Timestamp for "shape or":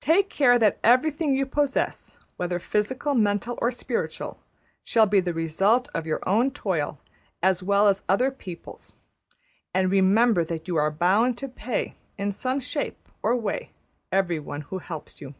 12.60-13.36